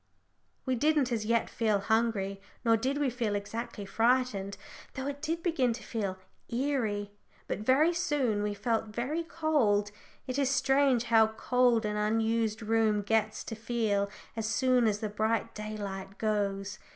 [0.65, 4.57] We didn't as yet feel hungry nor did we feel exactly frightened,
[4.95, 6.17] though it did begin to feel
[6.49, 7.11] "eerie."
[7.47, 9.91] But very soon we felt very cold.
[10.25, 15.07] It is strange how cold an unused room gets to feel as soon as the
[15.09, 16.79] bright daylight goes.